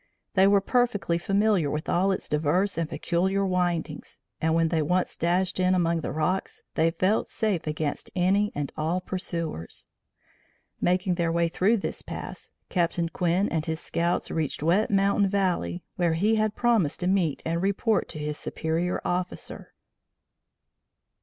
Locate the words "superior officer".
18.39-19.71